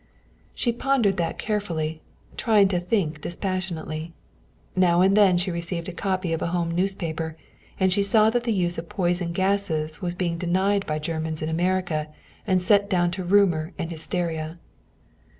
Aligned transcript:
She 0.55 0.71
pondered 0.73 1.17
that 1.17 1.37
carefully, 1.37 2.01
trying 2.35 2.69
to 2.69 2.79
think 2.79 3.21
dispassionately. 3.21 4.13
Now 4.75 5.01
and 5.01 5.15
then 5.15 5.37
she 5.37 5.51
received 5.51 5.87
a 5.87 5.91
copy 5.93 6.33
of 6.33 6.41
a 6.41 6.47
home 6.47 6.71
newspaper, 6.71 7.37
and 7.79 7.93
she 7.93 8.01
saw 8.01 8.31
that 8.31 8.43
the 8.43 8.51
use 8.51 8.79
of 8.79 8.89
poison 8.89 9.31
gases 9.31 10.01
was 10.01 10.15
being 10.15 10.39
denied 10.39 10.87
by 10.87 10.97
Germans 10.97 11.43
in 11.43 11.49
America 11.49 12.07
and 12.47 12.59
set 12.59 12.89
down 12.89 13.11
to 13.11 13.23
rumor 13.23 13.73
and 13.77 13.91
hysteria. 13.91 14.57